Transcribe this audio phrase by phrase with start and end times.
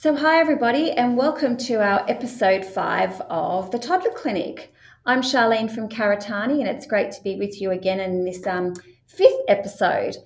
[0.00, 4.72] So, hi everybody, and welcome to our episode five of the Toddler Clinic.
[5.04, 8.74] I'm Charlene from Karitane, and it's great to be with you again in this um,
[9.08, 10.16] fifth episode.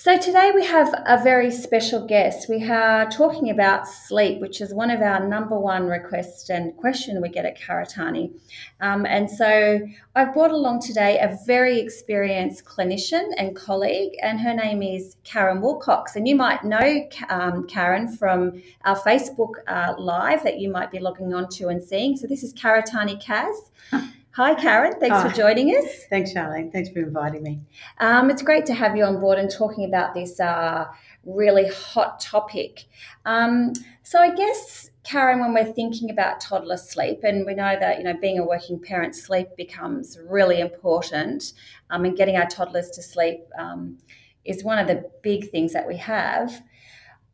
[0.00, 2.48] So, today we have a very special guest.
[2.48, 7.20] We are talking about sleep, which is one of our number one requests and question
[7.20, 8.38] we get at Karitane.
[8.80, 9.80] Um, and so,
[10.14, 15.60] I've brought along today a very experienced clinician and colleague, and her name is Karen
[15.60, 16.14] Willcocks.
[16.14, 21.00] And you might know um, Karen from our Facebook uh, Live that you might be
[21.00, 22.16] logging on to and seeing.
[22.16, 24.12] So, this is Karitane Kaz.
[24.38, 24.92] Hi, Karen.
[25.00, 25.28] Thanks Hi.
[25.28, 26.04] for joining us.
[26.10, 26.70] Thanks, Charlene.
[26.70, 27.60] Thanks for inviting me.
[27.98, 30.86] Um, it's great to have you on board and talking about this uh,
[31.24, 32.84] really hot topic.
[33.26, 33.72] Um,
[34.04, 38.04] so, I guess, Karen, when we're thinking about toddler sleep, and we know that you
[38.04, 41.54] know being a working parent, sleep becomes really important,
[41.90, 43.98] um, and getting our toddlers to sleep um,
[44.44, 46.62] is one of the big things that we have.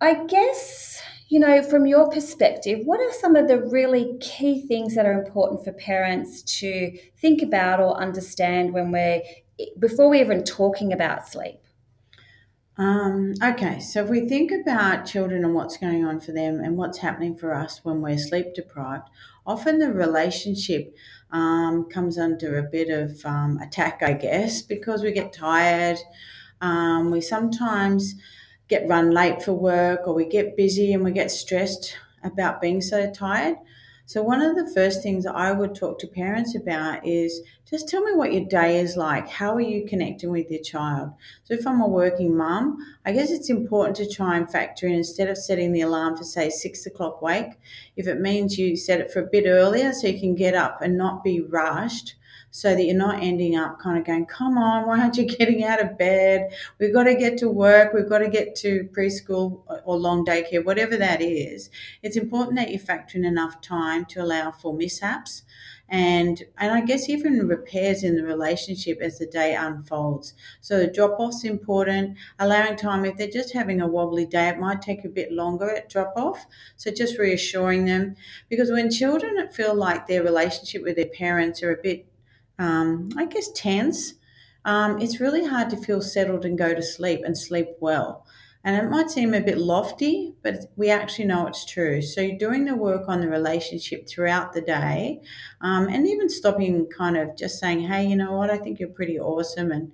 [0.00, 1.02] I guess
[1.34, 5.20] you know, from your perspective, what are some of the really key things that are
[5.20, 9.20] important for parents to think about or understand when we're
[9.80, 11.58] before we're even talking about sleep?
[12.78, 16.76] Um, okay, so if we think about children and what's going on for them and
[16.76, 19.08] what's happening for us when we're sleep deprived,
[19.44, 20.94] often the relationship
[21.32, 25.98] um, comes under a bit of um, attack, I guess, because we get tired.
[26.60, 28.14] Um, we sometimes
[28.68, 32.80] get run late for work or we get busy and we get stressed about being
[32.80, 33.56] so tired.
[34.06, 38.02] So, one of the first things I would talk to parents about is just tell
[38.02, 39.30] me what your day is like.
[39.30, 41.12] How are you connecting with your child?
[41.44, 42.76] So, if I'm a working mum,
[43.06, 46.24] I guess it's important to try and factor in instead of setting the alarm for,
[46.24, 47.52] say, six o'clock wake,
[47.96, 50.82] if it means you set it for a bit earlier so you can get up
[50.82, 52.14] and not be rushed
[52.54, 55.64] so that you're not ending up kind of going, come on, why aren't you getting
[55.64, 56.52] out of bed?
[56.78, 60.64] We've got to get to work, we've got to get to preschool or long daycare,
[60.64, 61.68] whatever that is.
[62.04, 65.42] It's important that you factor in enough time to allow for mishaps
[65.88, 70.34] and and I guess even repairs in the relationship as the day unfolds.
[70.60, 74.60] So the drop off's important, allowing time if they're just having a wobbly day, it
[74.60, 76.46] might take a bit longer at drop off.
[76.76, 78.14] So just reassuring them
[78.48, 82.06] because when children feel like their relationship with their parents are a bit
[82.58, 84.14] um, I guess, tense,
[84.64, 88.26] um, it's really hard to feel settled and go to sleep and sleep well.
[88.66, 92.00] And it might seem a bit lofty, but we actually know it's true.
[92.00, 95.20] So doing the work on the relationship throughout the day,
[95.60, 98.48] um, and even stopping, kind of just saying, "Hey, you know what?
[98.50, 99.92] I think you're pretty awesome," and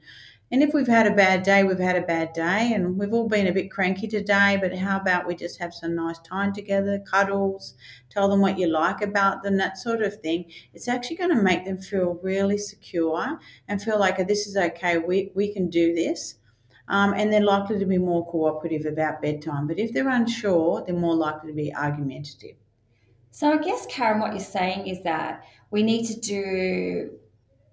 [0.52, 3.28] and if we've had a bad day, we've had a bad day, and we've all
[3.28, 6.98] been a bit cranky today, but how about we just have some nice time together,
[6.98, 7.74] cuddles,
[8.08, 10.50] tell them what you like about them, that sort of thing.
[10.74, 13.38] It's actually going to make them feel really secure
[13.68, 16.34] and feel like oh, this is okay, we, we can do this.
[16.88, 19.68] Um, and they're likely to be more cooperative about bedtime.
[19.68, 22.56] But if they're unsure, they're more likely to be argumentative.
[23.30, 27.10] So I guess, Karen, what you're saying is that we need to do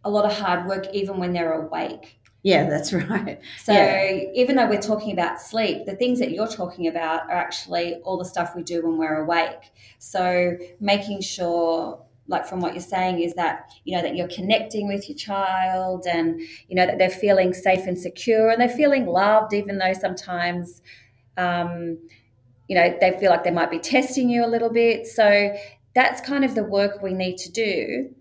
[0.03, 3.41] a lot of hard work even when they're awake yeah, that's right.
[3.61, 4.21] So yeah.
[4.33, 8.17] even though we're talking about sleep, the things that you're talking about are actually all
[8.17, 9.73] the stuff we do when we're awake.
[9.99, 14.87] So making sure like from what you're saying is that you know that you're connecting
[14.87, 19.05] with your child and you know that they're feeling safe and secure and they're feeling
[19.05, 20.81] loved even though sometimes
[21.37, 21.97] um,
[22.67, 25.53] you know they feel like they might be testing you a little bit so
[25.95, 28.13] that's kind of the work we need to do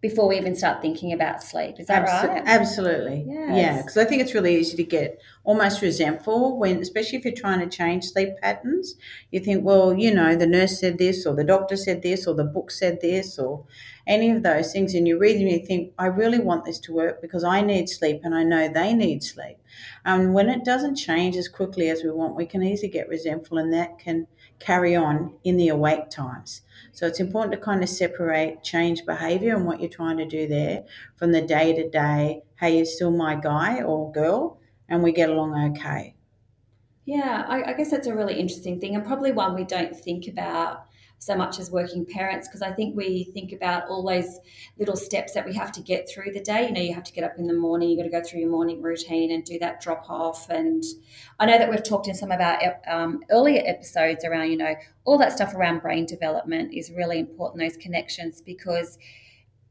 [0.00, 1.78] before we even start thinking about sleep.
[1.78, 2.42] Is that Absol- right?
[2.46, 3.24] Absolutely.
[3.26, 3.56] Yes.
[3.56, 7.34] Yeah, because I think it's really easy to get almost resentful when, especially if you're
[7.34, 8.94] trying to change sleep patterns.
[9.30, 12.34] You think, well, you know, the nurse said this, or the doctor said this, or
[12.34, 13.64] the book said this, or
[14.06, 14.94] any of those things.
[14.94, 17.88] And you read them you think, I really want this to work because I need
[17.88, 19.56] sleep and I know they need sleep.
[20.04, 23.08] And um, when it doesn't change as quickly as we want, we can easily get
[23.08, 24.26] resentful, and that can
[24.58, 26.62] carry on in the awake times.
[26.92, 30.46] So it's important to kind of separate change behavior and what you're trying to do
[30.46, 30.84] there
[31.16, 34.59] from the day to day, hey, you're still my guy or girl,
[34.90, 36.14] and we get along okay.
[37.06, 40.28] Yeah, I, I guess that's a really interesting thing, and probably one we don't think
[40.28, 40.84] about
[41.20, 44.38] so much as working parents because I think we think about all those
[44.78, 46.66] little steps that we have to get through the day.
[46.66, 48.40] You know, you have to get up in the morning, you've got to go through
[48.40, 50.48] your morning routine and do that drop off.
[50.48, 50.82] And
[51.38, 54.74] I know that we've talked in some of our um, earlier episodes around, you know,
[55.04, 58.96] all that stuff around brain development is really important, those connections, because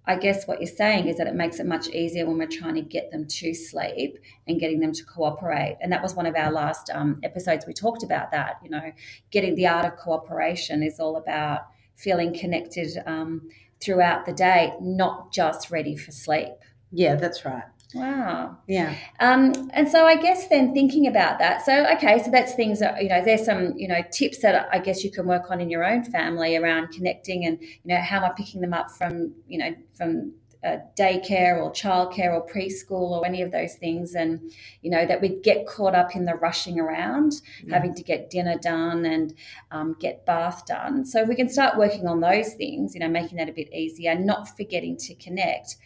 [0.09, 2.73] I guess what you're saying is that it makes it much easier when we're trying
[2.73, 4.17] to get them to sleep
[4.47, 5.77] and getting them to cooperate.
[5.81, 7.67] And that was one of our last um, episodes.
[7.67, 8.55] We talked about that.
[8.63, 8.91] You know,
[9.29, 15.31] getting the art of cooperation is all about feeling connected um, throughout the day, not
[15.31, 16.55] just ready for sleep.
[16.91, 17.65] Yeah, that's right.
[17.95, 18.57] Wow.
[18.67, 18.95] Yeah.
[19.19, 23.01] Um, and so I guess then thinking about that, so okay, so that's things that
[23.01, 23.23] you know.
[23.25, 26.03] There's some you know tips that I guess you can work on in your own
[26.03, 29.75] family around connecting and you know how am I picking them up from you know
[29.95, 30.33] from
[30.63, 34.51] uh, daycare or childcare or preschool or any of those things, and
[34.83, 37.73] you know that we get caught up in the rushing around, Yeah.
[37.73, 39.33] having to get dinner done and
[39.71, 41.05] um, get bath done.
[41.05, 44.13] So we can start working on those things, you know, making that a bit easier,
[44.13, 45.77] not forgetting to connect.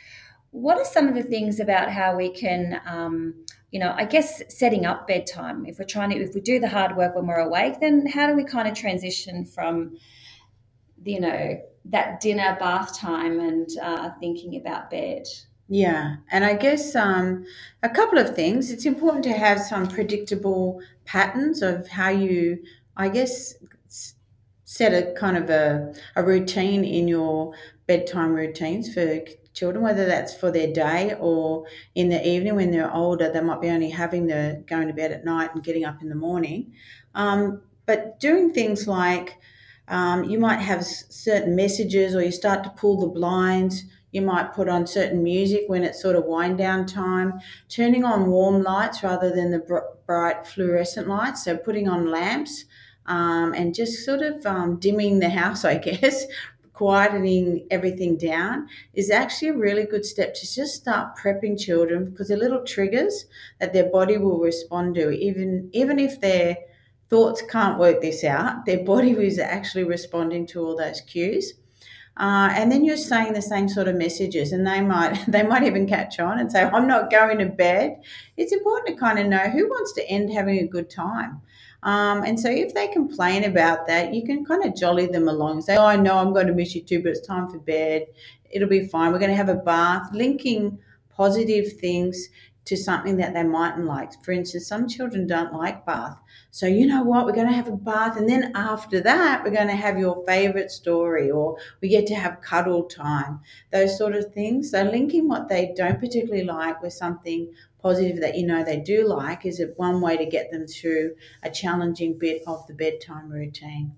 [0.53, 3.33] What are some of the things about how we can, um,
[3.71, 5.65] you know, I guess setting up bedtime?
[5.65, 8.27] If we're trying to, if we do the hard work when we're awake, then how
[8.27, 9.97] do we kind of transition from,
[11.03, 15.23] you know, that dinner bath time and uh, thinking about bed?
[15.69, 17.45] Yeah, and I guess um,
[17.81, 18.69] a couple of things.
[18.69, 22.61] It's important to have some predictable patterns of how you,
[22.95, 23.55] I guess,
[24.65, 27.55] set a kind of a, a routine in your
[27.87, 29.17] bedtime routines for
[29.53, 31.65] children, whether that's for their day or
[31.95, 33.31] in the evening when they're older.
[33.31, 36.09] They might be only having the going to bed at night and getting up in
[36.09, 36.73] the morning.
[37.15, 39.37] Um, but doing things like
[39.87, 43.83] um, you might have certain messages, or you start to pull the blinds
[44.13, 48.29] you might put on certain music when it's sort of wind down time, turning on
[48.29, 51.43] warm lights rather than the br- bright fluorescent lights.
[51.43, 52.65] So putting on lamps
[53.07, 56.25] um, and just sort of um, dimming the house, I guess,
[56.73, 62.27] quietening everything down is actually a really good step to just start prepping children because
[62.27, 63.25] they're little triggers
[63.59, 66.57] that their body will respond to, even even if their
[67.09, 71.53] thoughts can't work this out, their body is actually responding to all those cues.
[72.15, 75.63] Uh, and then you're saying the same sort of messages and they might they might
[75.63, 78.01] even catch on and say i'm not going to bed.
[78.37, 81.41] It's important to kind of know who wants to end having a good time
[81.83, 85.61] um, and so if they complain about that you can kind of jolly them along
[85.61, 88.05] say oh i know i'm going to miss you too but it's time for bed.
[88.51, 89.11] It'll be fine.
[89.11, 90.09] We're going to have a bath.
[90.13, 90.77] Linking
[91.09, 92.29] positive things
[92.65, 96.17] to something that they mightn't like for instance some children don't like bath
[96.51, 99.51] so you know what we're going to have a bath and then after that we're
[99.51, 104.15] going to have your favorite story or we get to have cuddle time, those sort
[104.15, 104.71] of things.
[104.71, 109.05] So, linking what they don't particularly like with something positive that you know they do
[109.05, 113.95] like is one way to get them through a challenging bit of the bedtime routine.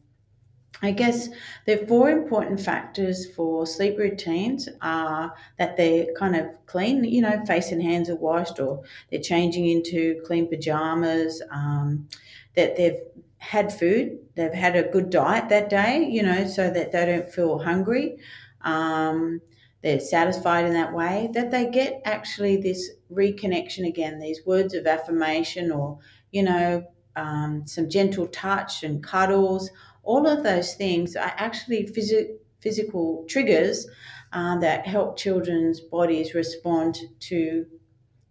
[0.82, 1.30] I guess
[1.66, 7.44] the four important factors for sleep routines are that they're kind of clean, you know,
[7.46, 12.08] face and hands are washed, or they're changing into clean pajamas, um,
[12.56, 13.00] that they've
[13.38, 17.30] had food, they've had a good diet that day, you know, so that they don't
[17.30, 18.18] feel hungry.
[18.62, 19.42] Um,
[19.82, 24.88] they're satisfied in that way, that they get actually this reconnection again, these words of
[24.88, 26.00] affirmation, or,
[26.32, 26.84] you know,
[27.16, 29.70] um, some gentle touch and cuddles
[30.06, 33.88] all of those things are actually phys- physical triggers
[34.34, 37.66] uh, that help children's bodies respond to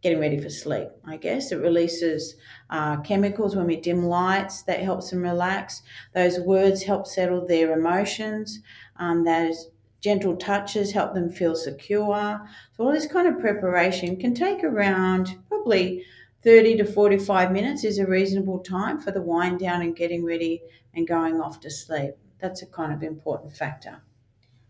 [0.02, 0.88] getting ready for sleep.
[1.06, 2.36] I guess it releases
[2.68, 5.80] uh, chemicals when we dim lights that helps them relax.
[6.14, 8.60] Those words help settle their emotions.
[8.96, 9.70] Um, those
[10.02, 12.46] gentle touches help them feel secure.
[12.76, 16.04] So all this kind of preparation can take around probably
[16.44, 20.62] 30 to 45 minutes is a reasonable time for the wind down and getting ready
[20.94, 22.14] and going off to sleep.
[22.38, 24.02] That's a kind of important factor.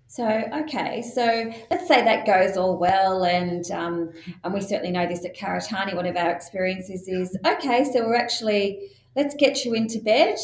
[0.06, 4.12] So okay, so let's say that goes all well, and um,
[4.44, 5.96] and we certainly know this at Karitane.
[5.96, 7.82] One of our experiences is okay.
[7.82, 10.38] So we're actually let's get you into bed,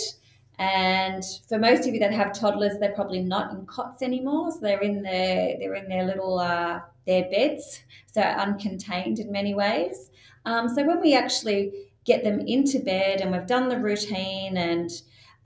[0.61, 4.52] and for most of you that have toddlers, they're probably not in cots anymore.
[4.52, 9.55] So they're in their they're in their little uh, their beds, so uncontained in many
[9.55, 10.11] ways.
[10.45, 11.73] Um, so when we actually
[12.05, 14.90] get them into bed and we've done the routine and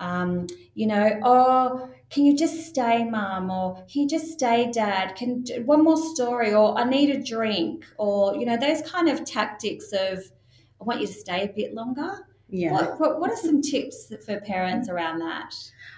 [0.00, 3.52] um, you know, oh, can you just stay, mum?
[3.52, 5.14] Or can you just stay, dad?
[5.14, 6.52] Can one more story?
[6.52, 7.84] Or I need a drink?
[7.98, 10.18] Or you know, those kind of tactics of
[10.80, 12.26] I want you to stay a bit longer.
[12.54, 12.70] Yeah.
[12.70, 15.52] What, what, what are some tips for parents around that?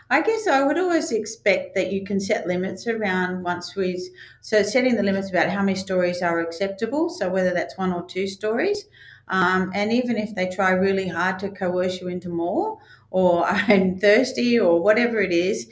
[0.08, 4.00] I guess I would always expect that you can set limits around once we
[4.40, 7.10] so setting the limits about how many stories are acceptable.
[7.10, 8.86] So whether that's one or two stories,
[9.28, 12.78] um, and even if they try really hard to coerce you into more,
[13.10, 15.68] or I'm thirsty, or whatever it is,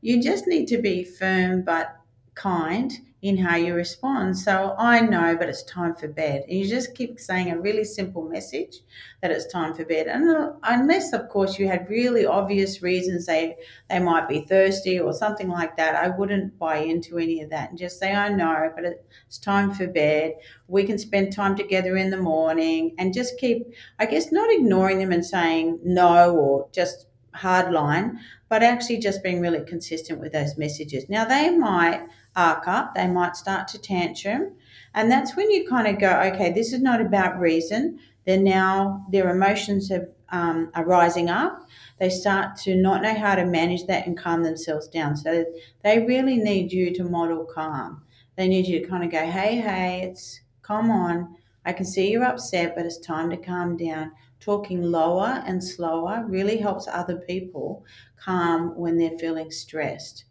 [0.00, 1.94] you just need to be firm but
[2.34, 2.90] kind
[3.22, 4.36] in how you respond.
[4.36, 6.44] So I know, but it's time for bed.
[6.48, 8.80] And you just keep saying a really simple message
[9.20, 10.08] that it's time for bed.
[10.08, 13.56] And unless, of course, you had really obvious reasons they
[13.88, 17.70] they might be thirsty or something like that, I wouldn't buy into any of that
[17.70, 20.34] and just say, I know, but it's time for bed.
[20.66, 23.68] We can spend time together in the morning and just keep,
[24.00, 29.22] I guess, not ignoring them and saying no or just hard line, but actually just
[29.22, 31.08] being really consistent with those messages.
[31.08, 34.52] Now, they might arc up, they might start to tantrum.
[34.94, 37.98] And that's when you kind of go, okay, this is not about reason.
[38.24, 41.66] They're now, their emotions have, um, are rising up.
[41.98, 45.16] They start to not know how to manage that and calm themselves down.
[45.16, 45.44] So
[45.82, 48.02] they really need you to model calm.
[48.36, 51.36] They need you to kind of go, hey, hey, it's come on.
[51.64, 54.12] I can see you're upset, but it's time to calm down.
[54.40, 57.84] Talking lower and slower really helps other people
[58.16, 60.24] calm when they're feeling stressed.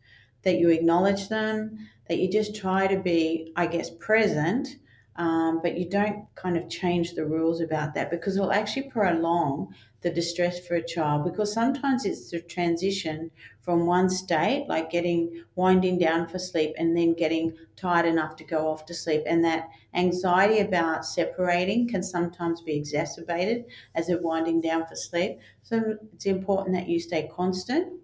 [0.43, 4.67] That you acknowledge them, that you just try to be, I guess, present,
[5.15, 9.73] um, but you don't kind of change the rules about that because it'll actually prolong
[10.01, 13.29] the distress for a child because sometimes it's the transition
[13.61, 18.43] from one state, like getting winding down for sleep and then getting tired enough to
[18.43, 19.21] go off to sleep.
[19.27, 25.39] And that anxiety about separating can sometimes be exacerbated as they're winding down for sleep.
[25.61, 28.01] So it's important that you stay constant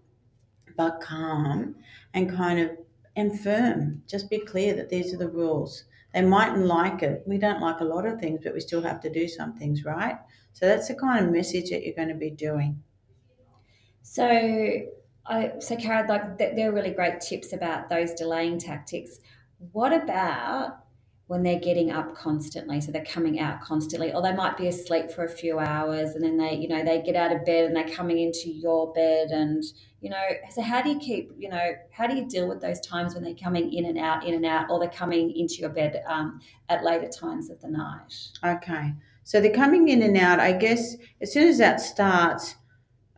[0.77, 1.75] but calm
[2.17, 2.71] and kind of
[3.15, 4.01] and firm.
[4.07, 5.85] Just be clear that these are the rules.
[6.13, 7.23] They mightn't like it.
[7.25, 9.85] We don't like a lot of things, but we still have to do some things,
[9.85, 10.17] right?
[10.53, 12.81] So that's the kind of message that you're going to be doing.
[14.01, 14.27] So,
[15.25, 19.19] I so Kara, like they're really great tips about those delaying tactics.
[19.73, 20.79] What about
[21.27, 25.11] when they're getting up constantly so they're coming out constantly or they might be asleep
[25.11, 27.75] for a few hours and then they you know they get out of bed and
[27.75, 29.63] they're coming into your bed and
[30.01, 32.79] you know so how do you keep you know how do you deal with those
[32.79, 35.69] times when they're coming in and out in and out or they're coming into your
[35.69, 38.13] bed um, at later times of the night?
[38.43, 38.93] Okay
[39.23, 42.55] so they're coming in and out i guess as soon as that starts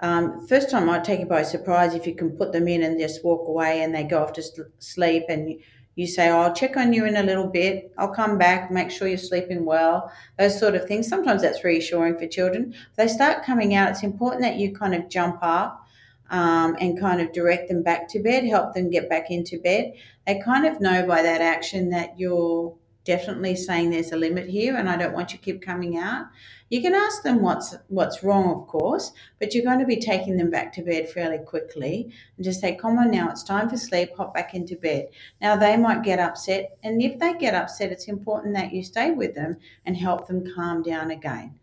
[0.02, 2.98] um, first time I'd take you by surprise if you can put them in and
[2.98, 4.44] just walk away and they go off to
[4.80, 5.60] sleep and
[6.00, 7.92] you say, oh, I'll check on you in a little bit.
[7.98, 11.10] I'll come back, make sure you're sleeping well, those sort of things.
[11.10, 12.74] Sometimes that's reassuring for children.
[12.74, 15.86] If they start coming out, it's important that you kind of jump up
[16.30, 19.92] um, and kind of direct them back to bed, help them get back into bed.
[20.26, 22.74] They kind of know by that action that you're
[23.10, 26.28] definitely saying there's a limit here and I don't want you to keep coming out.
[26.70, 30.38] You can ask them what's what's wrong, of course, but you're going to be taking
[30.38, 33.78] them back to bed fairly quickly and just say, Come on now, it's time for
[33.78, 35.08] sleep, hop back into bed.
[35.42, 39.10] Now they might get upset, and if they get upset, it's important that you stay
[39.10, 41.56] with them and help them calm down again.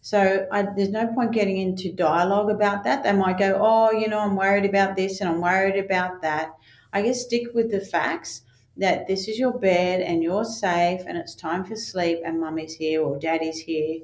[0.00, 3.02] So I, there's no point getting into dialogue about that.
[3.02, 6.54] They might go, Oh, you know, I'm worried about this and I'm worried about that.
[6.94, 8.40] I guess stick with the facts
[8.76, 12.74] that this is your bed and you're safe and it's time for sleep and mummy's
[12.74, 14.00] here or daddy's here.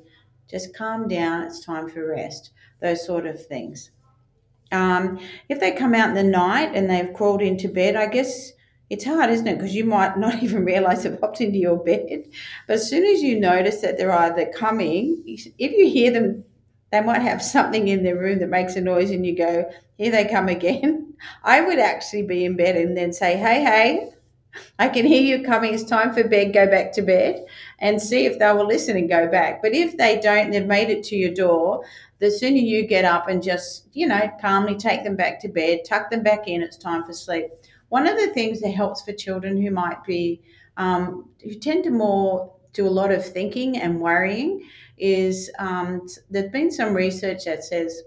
[0.48, 2.50] Just calm down, it's time for rest.
[2.80, 3.90] Those sort of things.
[4.72, 8.52] Um, if they come out in the night and they've crawled into bed, I guess
[8.88, 9.58] it's hard, isn't it?
[9.58, 12.24] Because you might not even realize they've popped into your bed.
[12.66, 16.44] But as soon as you notice that they're either coming, if you hear them,
[16.90, 20.10] they might have something in their room that makes a noise and you go, here
[20.10, 21.14] they come again.
[21.44, 24.10] I would actually be in bed and then say, hey, hey,
[24.78, 25.74] I can hear you coming.
[25.74, 26.52] It's time for bed.
[26.52, 27.46] Go back to bed
[27.78, 29.62] and see if they will listen and go back.
[29.62, 31.84] But if they don't, they've made it to your door.
[32.18, 35.80] The sooner you get up and just, you know, calmly take them back to bed,
[35.86, 37.46] tuck them back in, it's time for sleep.
[37.88, 40.42] One of the things that helps for children who might be,
[40.76, 46.50] um, who tend to more do a lot of thinking and worrying is um, there's
[46.50, 48.02] been some research that says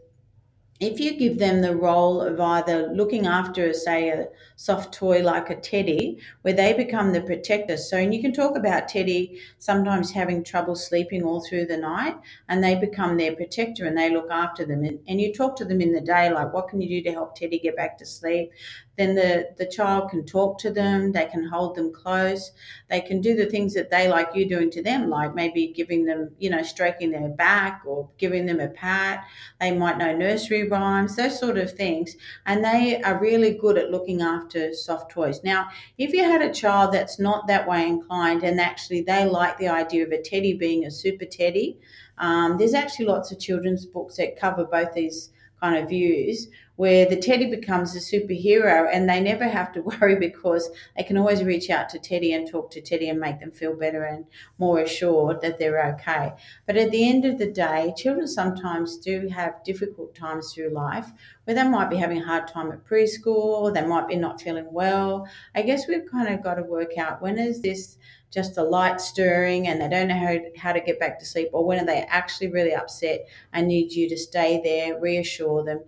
[0.80, 4.28] if you give them the role of either looking after, say, a
[4.64, 7.76] soft toy like a teddy, where they become the protector.
[7.76, 12.16] So, and you can talk about Teddy sometimes having trouble sleeping all through the night,
[12.48, 14.86] and they become their protector and they look after them.
[14.86, 17.12] And, and you talk to them in the day, like, what can you do to
[17.12, 18.52] help Teddy get back to sleep?
[18.98, 22.52] then the, the child can talk to them, they can hold them close,
[22.90, 26.06] they can do the things that they like you doing to them, like maybe giving
[26.06, 29.26] them, you know, stroking their back or giving them a pat.
[29.60, 32.16] They might know nursery rhymes, those sort of things.
[32.46, 35.44] And they are really good at looking after soft toys.
[35.44, 39.58] Now, if you had a child that's not that way inclined and actually they like
[39.58, 41.78] the idea of a teddy being a super teddy,
[42.18, 45.32] um, there's actually lots of children's books that cover both these
[45.62, 50.16] kind of views where the teddy becomes a superhero and they never have to worry
[50.16, 53.52] because they can always reach out to Teddy and talk to Teddy and make them
[53.52, 54.26] feel better and
[54.58, 56.34] more assured that they're okay.
[56.66, 61.12] But at the end of the day, children sometimes do have difficult times through life
[61.44, 64.72] where they might be having a hard time at preschool, they might be not feeling
[64.72, 65.28] well.
[65.54, 67.98] I guess we've kind of got to work out when is this
[68.32, 71.50] just a light stirring and they don't know how, how to get back to sleep
[71.54, 75.80] or when are they actually really upset and need you to stay there reassure them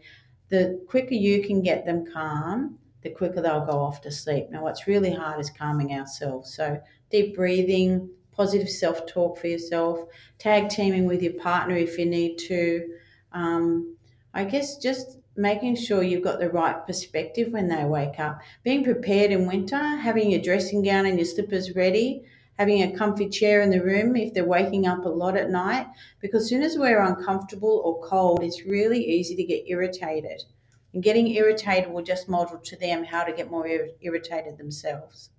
[0.50, 4.50] the quicker you can get them calm the quicker they'll go off to sleep.
[4.50, 6.56] Now what's really hard is calming ourselves.
[6.56, 10.10] So deep breathing positive self-talk for yourself
[10.40, 12.96] tag teaming with your partner if you need to.
[13.32, 13.96] Um,
[14.34, 18.42] i guess just making sure you've got the right perspective when they wake up.
[18.64, 22.24] Being prepared in winter, having your dressing gown and your slippers ready,
[22.58, 25.88] having a comfy chair in the room if they're waking up a lot at night.
[26.22, 30.42] Because as soon as we're uncomfortable or cold, it's really easy to get irritated.
[30.94, 35.30] And getting irritated will just model to them how to get more ir- irritated themselves.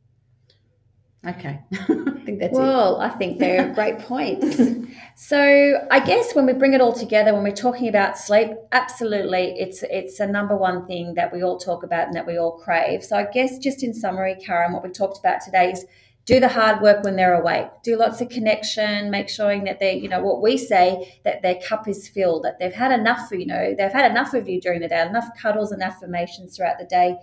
[1.27, 3.07] Okay, I think that's well, it.
[3.07, 4.61] I think they're great points.
[5.19, 9.55] So I guess when we bring it all together, when we're talking about sleep, absolutely,
[9.59, 12.59] it's it's a number one thing that we all talk about and that we all
[12.59, 13.03] crave.
[13.03, 15.87] So I guess just in summary, Karen, what we talked about today is
[16.27, 17.69] do the hard work when they're awake.
[17.83, 21.59] Do lots of connection, make sure that they, you know, what we say that their
[21.67, 24.81] cup is filled, that they've had enough, you know, they've had enough of you during
[24.81, 27.17] the day, enough cuddles and affirmations throughout the day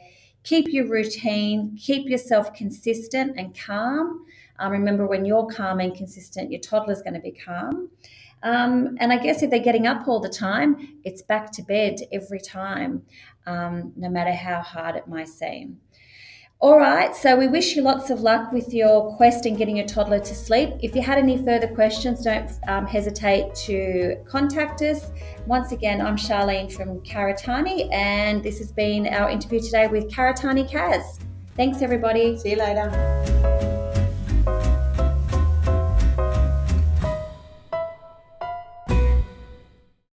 [0.44, 4.26] keep your routine, keep yourself consistent and calm.
[4.60, 7.90] Um, remember, when you're calm and consistent, your toddler's going to be calm.
[8.44, 12.02] Um, and I guess if they're getting up all the time, it's back to bed
[12.12, 13.04] every time,
[13.46, 15.80] um, no matter how hard it might seem.
[16.60, 19.86] All right, so we wish you lots of luck with your quest in getting your
[19.86, 20.70] toddler to sleep.
[20.82, 25.12] If you had any further questions, don't um, hesitate to contact us.
[25.46, 30.70] Once again, I'm Charlene from Karitane, and this has been our interview today with Karitane
[30.70, 31.20] Kaz.
[31.58, 32.38] Thanks, everybody.
[32.38, 33.83] See you later.